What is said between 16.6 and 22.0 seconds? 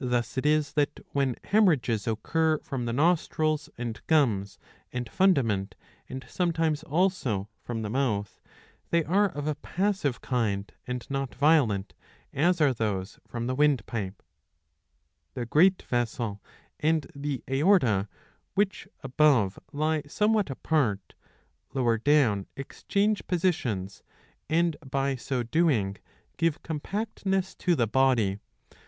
and the aorta, which above lie somewhat apart, lower